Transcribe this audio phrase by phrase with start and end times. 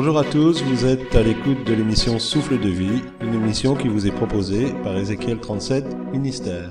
[0.00, 3.88] Bonjour à tous, vous êtes à l'écoute de l'émission Souffle de vie, une émission qui
[3.88, 6.70] vous est proposée par Ézéchiel 37, ministère.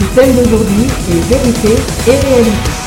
[0.00, 1.72] Le thème d'aujourd'hui est vérité
[2.06, 2.85] et réalité.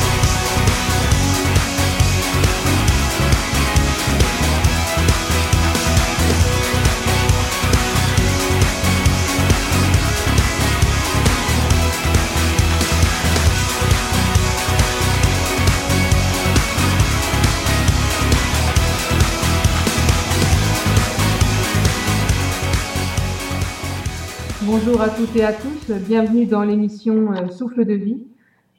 [24.70, 28.22] Bonjour à toutes et à tous, bienvenue dans l'émission euh, Souffle de vie.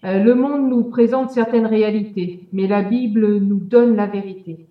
[0.05, 4.67] Euh, le monde nous présente certaines réalités, mais la Bible nous donne la vérité.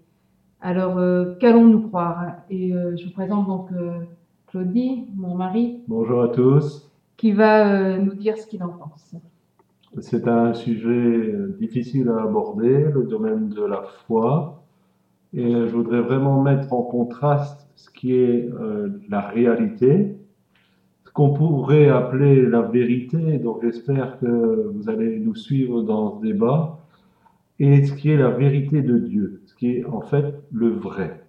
[0.63, 2.37] Alors, euh, qu'allons-nous croire?
[2.49, 3.69] Et je vous présente donc
[4.47, 5.83] Claudie, mon mari.
[5.89, 6.91] Bonjour à tous.
[7.19, 9.15] Qui va nous dire ce qu'il en pense.
[9.99, 14.63] C'est un sujet difficile à aborder, le domaine de la foi.
[15.35, 18.49] Et je voudrais vraiment mettre en contraste ce qui est
[19.11, 20.17] la réalité
[21.21, 26.79] qu'on pourrait appeler la vérité, donc j'espère que vous allez nous suivre dans ce débat,
[27.59, 31.27] et ce qui est la vérité de Dieu, ce qui est en fait le vrai.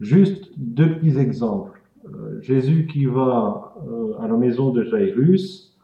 [0.00, 1.78] Juste deux petits exemples.
[2.06, 5.76] Euh, Jésus qui va euh, à la maison de Jairus,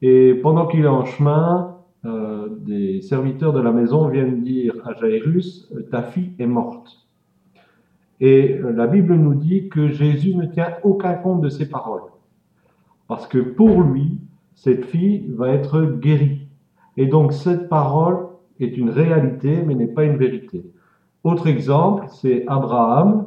[0.00, 4.94] et pendant qu'il est en chemin, euh, des serviteurs de la maison viennent dire à
[4.94, 7.06] Jairus, ta fille est morte.
[8.20, 12.08] Et la Bible nous dit que Jésus ne tient aucun compte de ces paroles.
[13.10, 14.18] Parce que pour lui,
[14.54, 16.46] cette fille va être guérie.
[16.96, 18.28] Et donc cette parole
[18.60, 20.64] est une réalité, mais n'est pas une vérité.
[21.24, 23.26] Autre exemple, c'est Abraham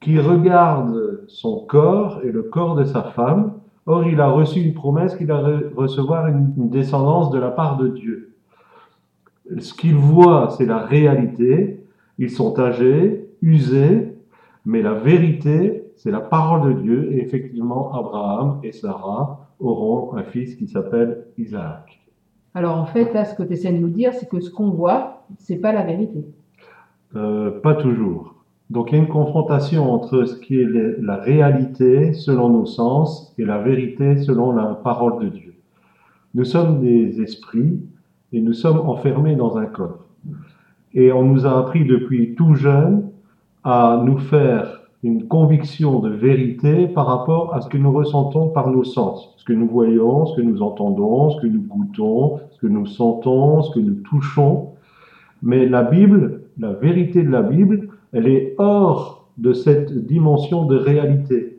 [0.00, 3.52] qui regarde son corps et le corps de sa femme.
[3.86, 5.40] Or, il a reçu une promesse qu'il va
[5.76, 8.34] recevoir une, une descendance de la part de Dieu.
[9.60, 11.86] Ce qu'il voit, c'est la réalité.
[12.18, 14.12] Ils sont âgés, usés,
[14.66, 20.24] mais la vérité, c'est la parole de Dieu, et effectivement, Abraham et Sarah auront un
[20.24, 22.00] fils qui s'appelle Isaac.
[22.54, 24.70] Alors en fait, là, ce que tu essaies de nous dire, c'est que ce qu'on
[24.70, 26.24] voit, c'est pas la vérité.
[27.16, 28.34] Euh, pas toujours.
[28.70, 30.66] Donc il y a une confrontation entre ce qui est
[31.00, 35.54] la réalité selon nos sens et la vérité selon la parole de Dieu.
[36.34, 37.80] Nous sommes des esprits
[38.32, 40.06] et nous sommes enfermés dans un corps.
[40.94, 43.10] Et on nous a appris depuis tout jeune
[43.64, 48.70] à nous faire une conviction de vérité par rapport à ce que nous ressentons par
[48.70, 52.58] nos sens, ce que nous voyons, ce que nous entendons, ce que nous goûtons, ce
[52.58, 54.70] que nous sentons, ce que nous touchons.
[55.42, 60.76] Mais la Bible, la vérité de la Bible, elle est hors de cette dimension de
[60.76, 61.58] réalité.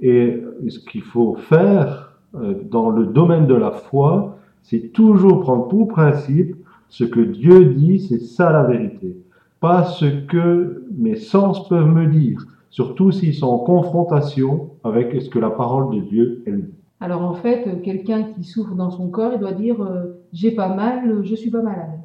[0.00, 5.68] Et ce qu'il faut faire euh, dans le domaine de la foi, c'est toujours prendre
[5.68, 6.56] pour principe
[6.88, 9.14] ce que Dieu dit, c'est ça la vérité.
[9.60, 15.28] Pas ce que mes sens peuvent me dire surtout s'ils sont en confrontation avec ce
[15.28, 16.74] que la parole de Dieu elle dit.
[17.00, 20.74] Alors en fait, quelqu'un qui souffre dans son corps, il doit dire euh, j'ai pas
[20.74, 22.00] mal, je suis pas malade.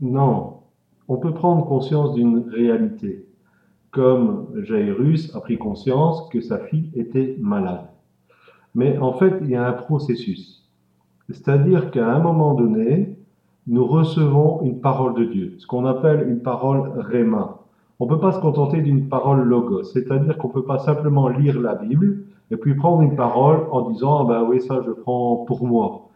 [0.00, 0.58] Non,
[1.08, 3.26] on peut prendre conscience d'une réalité,
[3.90, 7.88] comme Jairus a pris conscience que sa fille était malade.
[8.74, 10.68] Mais en fait, il y a un processus.
[11.30, 13.16] C'est-à-dire qu'à un moment donné,
[13.66, 17.57] nous recevons une parole de Dieu, ce qu'on appelle une parole réma.
[18.00, 21.26] On ne peut pas se contenter d'une parole logos, c'est-à-dire qu'on ne peut pas simplement
[21.26, 24.92] lire la Bible et puis prendre une parole en disant ah ben oui ça je
[24.92, 26.08] prends pour moi.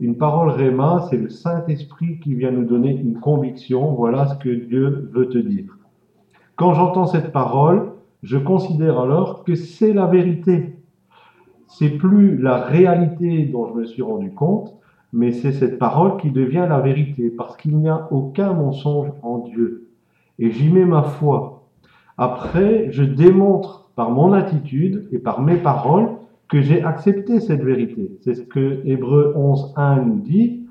[0.00, 4.48] Une parole réma, c'est le Saint-Esprit qui vient nous donner une conviction, voilà ce que
[4.48, 5.78] Dieu veut te dire.
[6.56, 7.92] Quand j'entends cette parole,
[8.24, 10.76] je considère alors que c'est la vérité.
[11.68, 14.74] C'est plus la réalité dont je me suis rendu compte,
[15.12, 19.38] mais c'est cette parole qui devient la vérité, parce qu'il n'y a aucun mensonge en
[19.38, 19.87] Dieu
[20.38, 21.68] et j'y mets ma foi.
[22.16, 26.08] Après, je démontre par mon attitude et par mes paroles
[26.48, 28.18] que j'ai accepté cette vérité.
[28.22, 30.64] C'est ce que Hébreu 11.1 nous dit.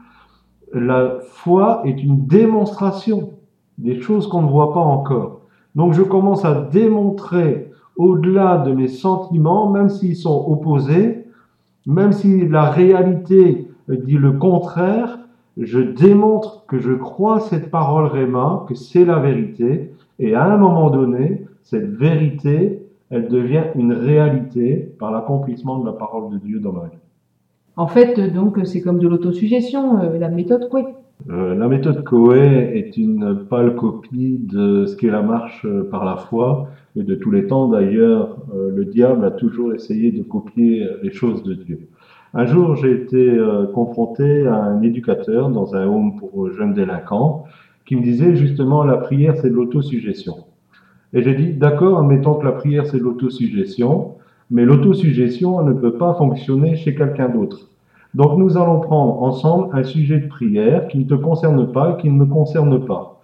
[0.74, 3.34] La foi est une démonstration
[3.78, 5.42] des choses qu'on ne voit pas encore.
[5.76, 11.26] Donc je commence à démontrer au-delà de mes sentiments, même s'ils sont opposés,
[11.86, 15.20] même si la réalité dit le contraire,
[15.60, 20.58] je démontre que je crois cette parole Réma, que c'est la vérité, et à un
[20.58, 26.60] moment donné, cette vérité, elle devient une réalité par l'accomplissement de la parole de Dieu
[26.60, 26.98] dans ma vie.
[27.76, 30.82] En fait, donc, c'est comme de l'autosuggestion, euh, la méthode quoi
[31.30, 36.06] Euh, la méthode Coe est une pâle copie de ce qu'est la marche euh, par
[36.06, 37.68] la foi et de tous les temps.
[37.68, 41.80] D'ailleurs, euh, le diable a toujours essayé de copier les choses de Dieu.
[42.34, 43.38] Un jour, j'ai été
[43.74, 47.46] confronté à un éducateur dans un home pour jeunes délinquants
[47.88, 50.36] qui me disait justement la prière c'est de l'autosuggestion.
[51.14, 54.16] Et j'ai dit d'accord, admettons que la prière c'est de l'autosuggestion,
[54.52, 57.70] mais l'autosuggestion ne peut pas fonctionner chez quelqu'un d'autre.
[58.14, 62.02] Donc nous allons prendre ensemble un sujet de prière qui ne te concerne pas et
[62.02, 63.22] qui ne me concerne pas.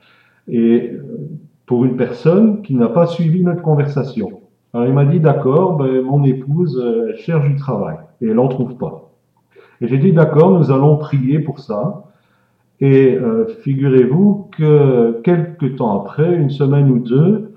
[0.47, 1.29] Et euh,
[1.65, 4.42] pour une personne qui n'a pas suivi notre conversation.
[4.73, 8.47] Alors il m'a dit d'accord, ben, mon épouse euh, cherche du travail et elle n'en
[8.47, 9.11] trouve pas.
[9.81, 12.05] Et j'ai dit d'accord, nous allons prier pour ça.
[12.79, 17.53] Et euh, figurez-vous que quelques temps après, une semaine ou deux,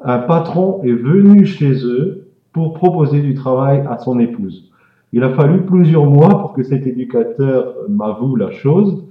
[0.00, 4.70] un patron est venu chez eux pour proposer du travail à son épouse.
[5.12, 9.04] Il a fallu plusieurs mois pour que cet éducateur m'avoue la chose,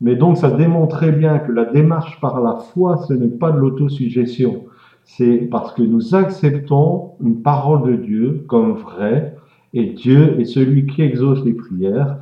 [0.00, 3.58] mais donc ça démontrait bien que la démarche par la foi, ce n'est pas de
[3.58, 4.64] l'autosuggestion.
[5.08, 9.36] C'est parce que nous acceptons une parole de Dieu comme vraie,
[9.72, 12.18] et Dieu est celui qui exauce les prières,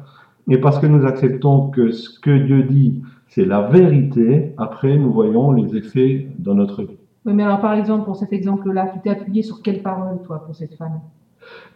[0.48, 5.10] et parce que nous acceptons que ce que Dieu dit, c'est la vérité, après nous
[5.10, 6.98] voyons les effets dans notre vie.
[7.25, 10.44] Oui, mais alors par exemple, pour cet exemple-là, tu t'es appuyé sur quelle parole, toi,
[10.44, 11.00] pour cette femme?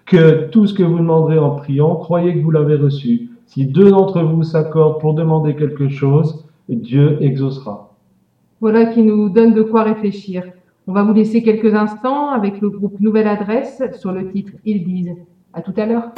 [0.05, 3.31] Que tout ce que vous demanderez en priant, croyez que vous l'avez reçu.
[3.46, 7.94] Si deux d'entre vous s'accordent pour demander quelque chose, Dieu exaucera.
[8.60, 10.44] Voilà qui nous donne de quoi réfléchir.
[10.90, 14.85] On va vous laisser quelques instants avec le groupe Nouvelle Adresse sur le titre Ils
[14.85, 15.14] disent.
[15.52, 16.14] À tout à l'heure.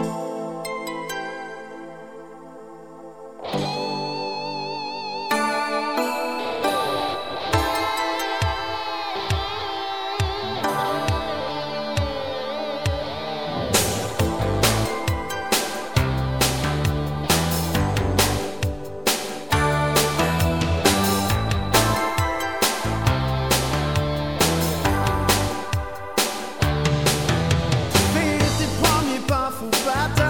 [29.92, 30.29] I die.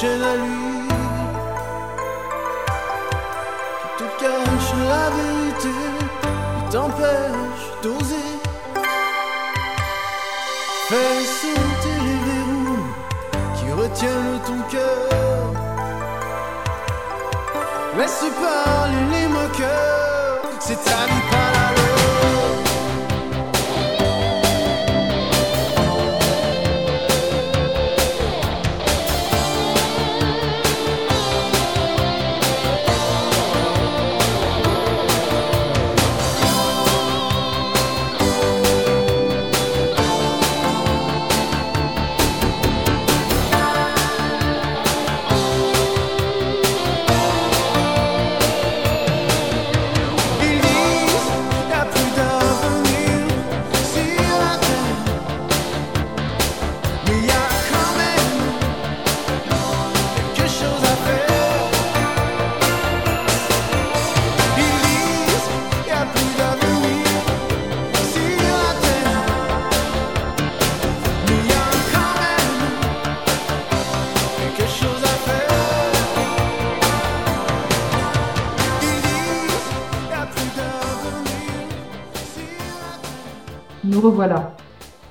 [0.00, 0.88] chaîne à lui
[3.80, 5.76] qui te cache la vérité,
[6.56, 8.30] qui t'empêche d'oser.
[10.88, 12.86] Fais sauter les verrous
[13.56, 15.08] qui retiennent ton cœur.
[17.96, 18.77] Laisse pas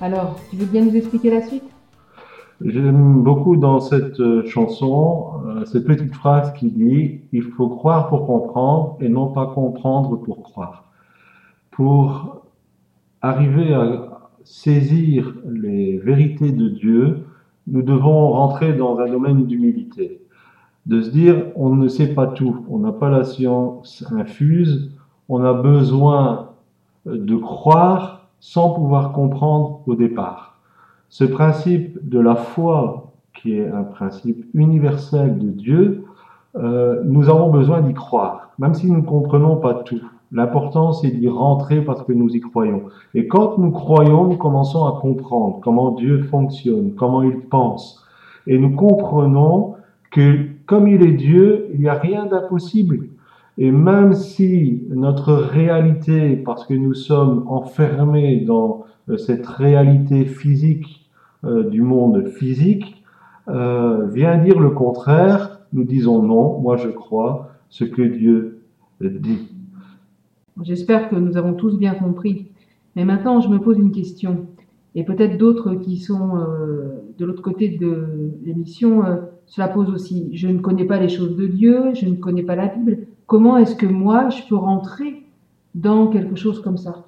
[0.08, 1.70] Alors, tu veux bien nous expliquer la suite?
[2.64, 8.08] J'aime beaucoup dans cette euh, chanson euh, cette petite phrase qui dit Il faut croire
[8.08, 10.84] pour comprendre et non pas comprendre pour croire.
[11.70, 12.40] Pour
[13.20, 17.26] arriver à saisir les vérités de Dieu,
[17.66, 20.22] nous devons rentrer dans un domaine d'humilité.
[20.86, 24.90] De se dire on ne sait pas tout, on n'a pas la science infuse,
[25.28, 26.52] on a besoin
[27.04, 30.58] de croire sans pouvoir comprendre au départ.
[31.08, 36.04] Ce principe de la foi, qui est un principe universel de Dieu,
[36.56, 40.00] euh, nous avons besoin d'y croire, même si nous ne comprenons pas tout.
[40.32, 42.82] L'important, c'est d'y rentrer parce que nous y croyons.
[43.14, 48.04] Et quand nous croyons, nous commençons à comprendre comment Dieu fonctionne, comment il pense.
[48.46, 49.74] Et nous comprenons
[50.10, 53.08] que comme il est Dieu, il n'y a rien d'impossible.
[53.60, 61.10] Et même si notre réalité, parce que nous sommes enfermés dans euh, cette réalité physique
[61.42, 63.02] euh, du monde physique,
[63.48, 68.60] euh, vient dire le contraire, nous disons non, moi je crois ce que Dieu
[69.00, 69.48] dit.
[70.62, 72.52] J'espère que nous avons tous bien compris.
[72.94, 74.46] Mais maintenant, je me pose une question.
[74.94, 76.30] Et peut-être d'autres qui sont
[77.18, 79.02] de l'autre côté de l'émission
[79.46, 80.30] se la posent aussi.
[80.32, 83.06] Je ne connais pas les choses de Dieu, je ne connais pas la Bible.
[83.28, 85.22] Comment est-ce que moi, je peux rentrer
[85.74, 87.04] dans quelque chose comme ça?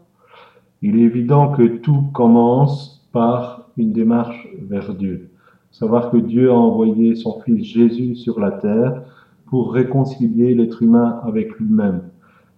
[0.83, 5.31] Il est évident que tout commence par une démarche vers Dieu.
[5.71, 9.01] Savoir que Dieu a envoyé son Fils Jésus sur la terre
[9.47, 12.03] pour réconcilier l'être humain avec lui-même.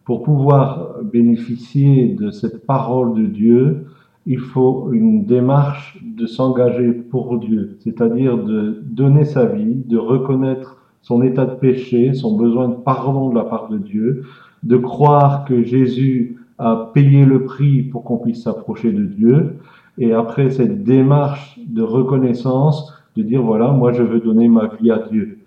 [0.04, 3.86] Pour pouvoir bénéficier de cette parole de Dieu,
[4.26, 10.81] il faut une démarche de s'engager pour Dieu, c'est-à-dire de donner sa vie, de reconnaître
[11.02, 14.24] son état de péché, son besoin de pardon de la part de Dieu,
[14.62, 19.58] de croire que Jésus a payé le prix pour qu'on puisse s'approcher de Dieu,
[19.98, 24.90] et après cette démarche de reconnaissance, de dire voilà, moi je veux donner ma vie
[24.90, 25.38] à Dieu.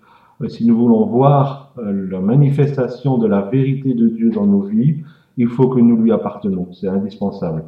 [0.42, 4.62] Euh, si nous voulons voir euh, la manifestation de la vérité de Dieu dans nos
[4.62, 5.02] vies,
[5.36, 6.68] il faut que nous lui appartenons.
[6.72, 7.64] C'est indispensable.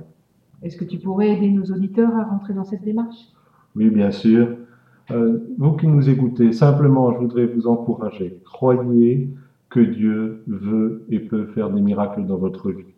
[0.62, 3.16] Est-ce que tu pourrais aider nos auditeurs à rentrer dans cette démarche?
[3.76, 4.48] Oui, bien sûr.
[5.10, 8.40] Euh, vous qui nous écoutez, simplement, je voudrais vous encourager.
[8.44, 9.30] Croyez
[9.70, 12.94] que Dieu veut et peut faire des miracles dans votre vie.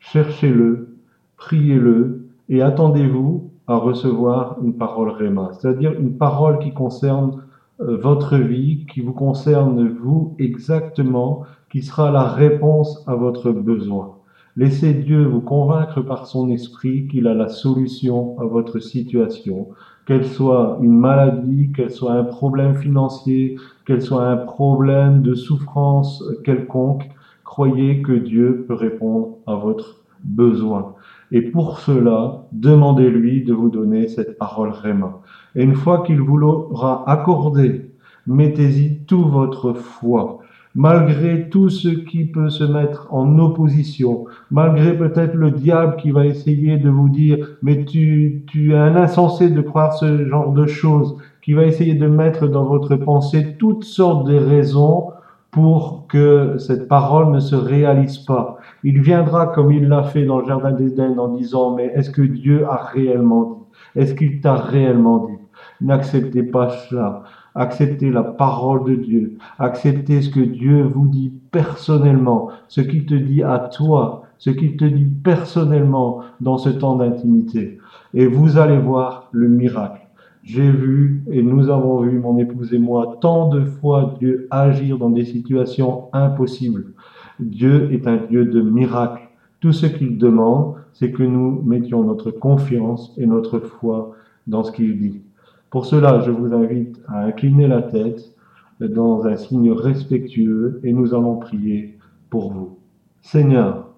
[0.00, 0.96] Cherchez-le,
[1.36, 7.42] priez-le et attendez-vous à recevoir une parole réma, c'est-à-dire une parole qui concerne
[7.80, 14.16] euh, votre vie, qui vous concerne vous exactement, qui sera la réponse à votre besoin.
[14.56, 19.68] Laissez Dieu vous convaincre par son esprit qu'il a la solution à votre situation,
[20.06, 26.24] qu'elle soit une maladie, qu'elle soit un problème financier, qu'elle soit un problème de souffrance
[26.44, 27.10] quelconque.
[27.44, 30.94] Croyez que Dieu peut répondre à votre besoin.
[31.32, 35.20] Et pour cela, demandez-lui de vous donner cette parole réma.
[35.56, 37.90] Et une fois qu'il vous l'aura accordée,
[38.26, 40.38] mettez-y tout votre foi.
[40.76, 46.26] Malgré tout ce qui peut se mettre en opposition, malgré peut-être le diable qui va
[46.26, 50.66] essayer de vous dire, mais tu, tu es un insensé de croire ce genre de
[50.66, 55.12] choses, qui va essayer de mettre dans votre pensée toutes sortes de raisons
[55.50, 58.58] pour que cette parole ne se réalise pas.
[58.84, 62.20] Il viendra comme il l'a fait dans le Jardin d'Éden en disant, mais est-ce que
[62.20, 64.00] Dieu a réellement dit?
[64.02, 65.38] Est-ce qu'il t'a réellement dit?
[65.80, 67.22] N'acceptez pas cela.
[67.56, 69.38] Acceptez la parole de Dieu.
[69.58, 74.76] Acceptez ce que Dieu vous dit personnellement, ce qu'il te dit à toi, ce qu'il
[74.76, 77.78] te dit personnellement dans ce temps d'intimité.
[78.12, 80.06] Et vous allez voir le miracle.
[80.42, 84.98] J'ai vu et nous avons vu, mon épouse et moi, tant de fois Dieu agir
[84.98, 86.92] dans des situations impossibles.
[87.40, 89.28] Dieu est un Dieu de miracles.
[89.60, 94.12] Tout ce qu'il demande, c'est que nous mettions notre confiance et notre foi
[94.46, 95.22] dans ce qu'il dit.
[95.70, 98.32] Pour cela, je vous invite à incliner la tête
[98.80, 101.98] dans un signe respectueux et nous allons prier
[102.30, 102.78] pour vous.
[103.20, 103.88] Seigneur,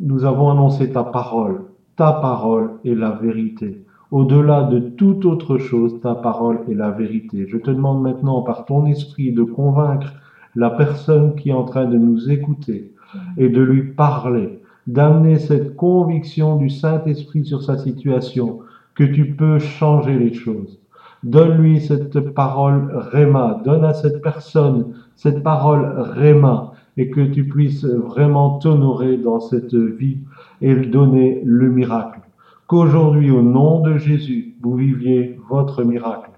[0.00, 1.62] nous avons annoncé ta parole.
[1.96, 3.82] Ta parole est la vérité.
[4.10, 7.46] Au-delà de toute autre chose, ta parole est la vérité.
[7.48, 10.12] Je te demande maintenant par ton esprit de convaincre
[10.54, 12.92] la personne qui est en train de nous écouter
[13.36, 18.60] et de lui parler, d'amener cette conviction du Saint-Esprit sur sa situation,
[18.94, 20.78] que tu peux changer les choses.
[21.26, 27.84] Donne-lui cette parole Réma, donne à cette personne cette parole Réma, et que tu puisses
[27.84, 30.18] vraiment t'honorer dans cette vie
[30.60, 32.20] et donner le miracle.
[32.68, 36.30] Qu'aujourd'hui, au nom de Jésus, vous viviez votre miracle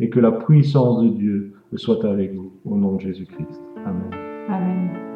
[0.00, 3.60] et que la puissance de Dieu soit avec vous, au nom de Jésus-Christ.
[3.84, 4.10] Amen.
[4.48, 5.15] Amen.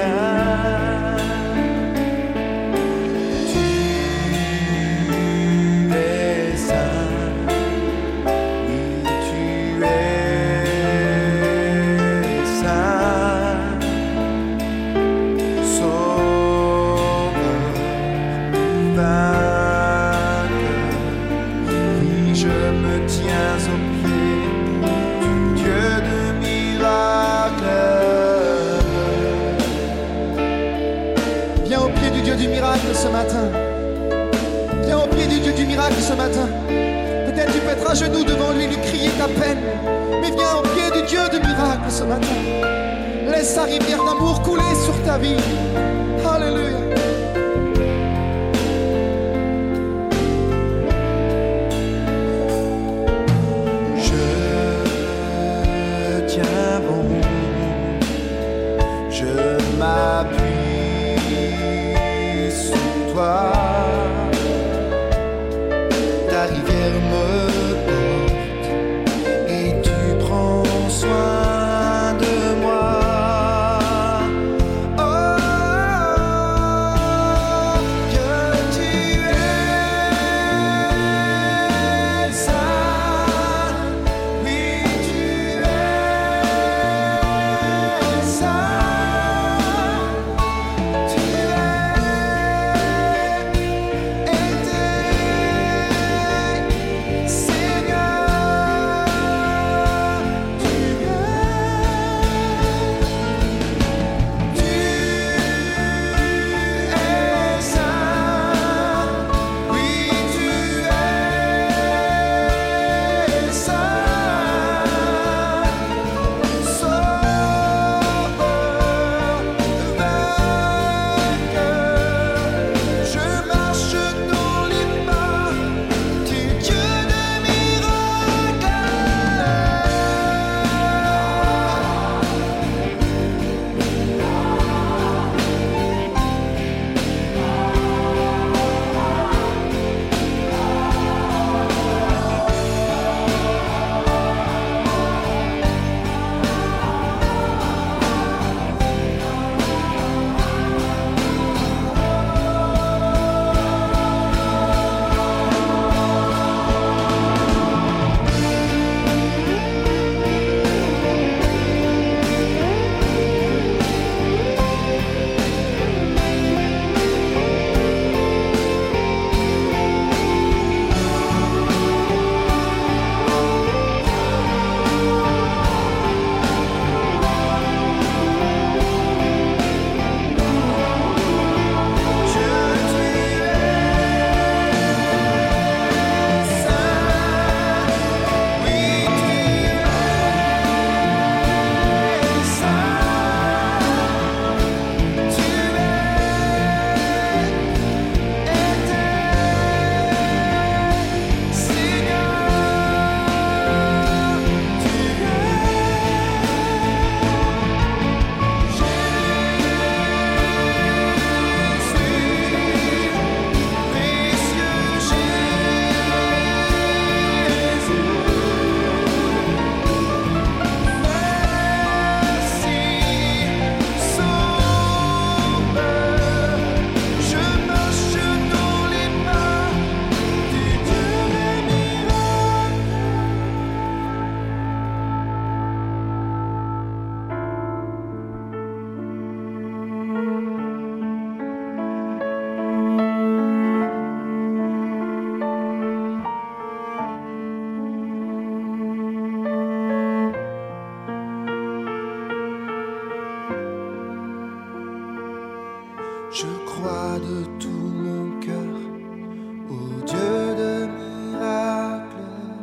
[0.00, 0.39] Tu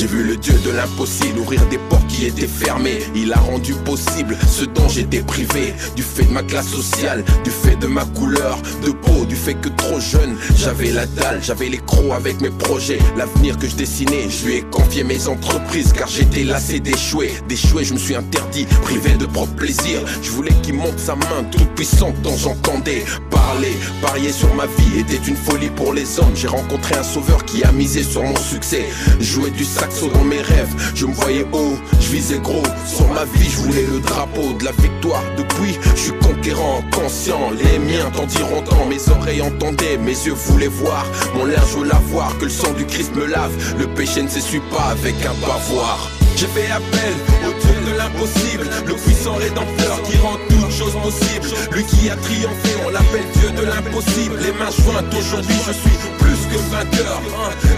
[0.00, 3.00] J'ai vu le Dieu de l'impossible ouvrir des portes qui étaient fermées.
[3.14, 5.74] Il a rendu possible ce dont j'étais privé.
[5.94, 9.52] Du fait de ma classe sociale, du fait de ma couleur de peau, du fait
[9.52, 12.98] que trop jeune, j'avais la dalle, j'avais les crocs avec mes projets.
[13.18, 17.34] L'avenir que je dessinais, je lui ai confié mes entreprises car j'étais lassé d'échouer.
[17.46, 20.00] D'échouer, je me suis interdit, privé de propre plaisir.
[20.22, 23.04] Je voulais qu'il monte sa main toute puissante dont j'entendais
[23.40, 23.76] parler.
[24.00, 26.34] Parier sur ma vie était une folie pour les hommes.
[26.34, 28.84] J'ai rencontré un sauveur qui a misé sur mon succès.
[29.20, 30.74] Jouer du sac dans mes rêves.
[30.94, 32.62] Je me voyais haut, je visais gros.
[32.86, 35.22] Sur ma vie, je voulais le drapeau de la victoire.
[35.36, 37.50] Depuis, je suis conquérant, conscient.
[37.50, 38.86] Les miens t'en diront tant.
[38.86, 41.06] Mes oreilles entendaient, mes yeux voulaient voir.
[41.34, 43.52] Mon linge veut voir, que le sang du Christ me lave.
[43.78, 46.10] Le péché ne s'essuie pas avec un bavoir.
[46.40, 47.12] J'ai fait appel
[47.44, 51.46] au Dieu de l'impossible, le puissant rédempteur qui rend toutes choses possibles.
[51.70, 54.36] Lui qui a triomphé, on l'appelle Dieu de l'impossible.
[54.40, 57.20] Les mains jointes, aujourd'hui je suis plus que vainqueur.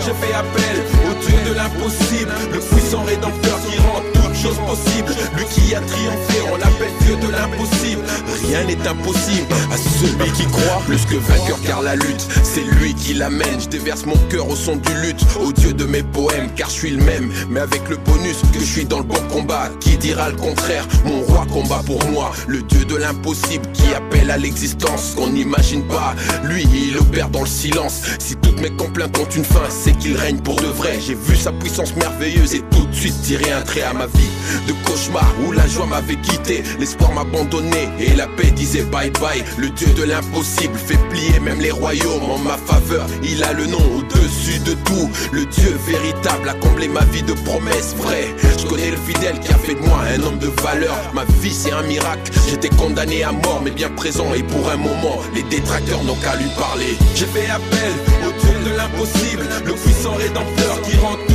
[0.06, 0.76] J'ai fait appel
[1.10, 4.01] au Dieu de l'impossible, le puissant rédempteur qui rend
[4.50, 5.14] possibles.
[5.36, 8.02] Lui qui a triomphé, on l'appelle Dieu de l'impossible.
[8.46, 10.82] Rien n'est impossible à celui qui croit.
[10.86, 13.60] Plus que vainqueur car la lutte, c'est lui qui l'amène.
[13.60, 16.74] Je déverse mon cœur au son du lutte, au Dieu de mes poèmes, car je
[16.74, 17.32] suis le même.
[17.50, 19.70] Mais avec le bonus que je suis dans le bon combat.
[19.80, 20.86] Qui dira le contraire?
[21.04, 25.86] Mon roi combat pour moi, le dieu de l'impossible qui appelle à l'existence qu'on n'imagine
[25.86, 26.14] pas.
[26.44, 28.02] Lui, il opère dans le silence.
[28.18, 30.98] Si toutes mes complaintes ont une fin, c'est qu'il règne pour de vrai.
[31.00, 34.31] J'ai vu sa puissance merveilleuse et tout de suite tiré un trait à ma vie
[34.66, 39.42] de cauchemar où la joie m'avait quitté, l'espoir m'abandonnait et la paix disait bye bye.
[39.58, 43.06] Le dieu de l'impossible fait plier même les royaumes en ma faveur.
[43.22, 45.10] Il a le nom au-dessus de tout.
[45.32, 48.34] Le dieu véritable a comblé ma vie de promesses vraies.
[48.58, 50.96] Je connais le fidèle qui a fait de moi un homme de valeur.
[51.14, 52.32] Ma vie c'est un miracle.
[52.48, 56.36] J'étais condamné à mort, mais bien présent et pour un moment, les détracteurs n'ont qu'à
[56.36, 56.96] lui parler.
[57.14, 57.92] J'ai fait appel
[58.26, 61.31] au Dieu de l'impossible, le puissant rédempteur qui rend toutes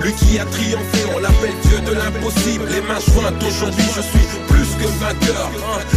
[0.00, 2.64] Lui qui a triomphé, on l'appelle Dieu de l'impossible.
[2.70, 5.50] Les mains jointes, aujourd'hui je suis plus que vainqueur.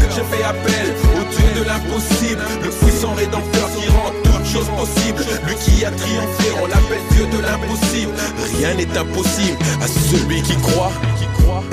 [0.09, 5.23] J'ai fait appel au Dieu de l'impossible, le puissant rédempteur qui rend toutes choses possibles.
[5.45, 8.11] Lui qui a triomphé, on l'appelle Dieu de l'impossible.
[8.57, 10.91] Rien n'est impossible à celui qui croit.
[11.19, 11.63] Qui croit.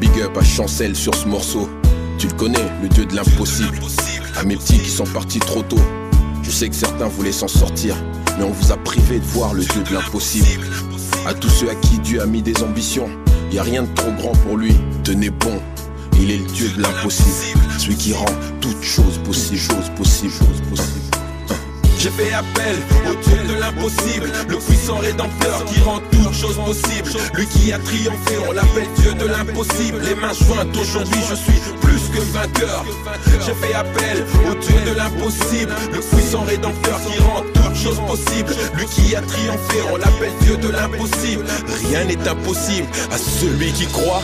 [0.00, 1.68] Big up à Chancel sur ce morceau.
[2.18, 3.78] Tu le connais, le dieu de l'impossible.
[4.38, 5.80] À mes petits qui sont partis trop tôt.
[6.44, 7.96] Je sais que certains voulaient s'en sortir,
[8.38, 10.46] mais on vous a privé de voir le dieu de l'impossible.
[11.26, 13.08] À tous ceux à qui Dieu a mis des ambitions,
[13.50, 14.74] y a rien de trop grand pour lui.
[15.02, 15.58] Tenez bon,
[16.20, 18.26] il est le dieu de l'impossible, celui qui rend
[18.60, 19.62] toutes choses possibles,
[19.96, 20.32] possibles,
[20.68, 20.73] possibles.
[22.04, 22.76] J'ai fait appel
[23.10, 27.08] au Dieu de l'impossible, le puissant rédempteur qui rend toutes choses possibles.
[27.32, 30.02] Lui qui a triomphé, on l'appelle Dieu de l'impossible.
[30.02, 32.84] Les mains jointes, aujourd'hui je suis plus que vainqueur.
[33.46, 38.52] J'ai fait appel au Dieu de l'impossible, le puissant rédempteur qui rend toutes choses possibles.
[38.76, 41.46] Lui qui a triomphé, on l'appelle Dieu de l'impossible.
[41.88, 44.22] Rien n'est impossible à celui qui croit.